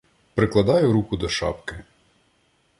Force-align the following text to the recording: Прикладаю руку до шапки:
Прикладаю 0.35 0.91
руку 0.93 1.17
до 1.17 1.29
шапки: 1.29 1.83